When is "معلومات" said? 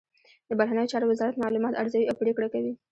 1.43-1.73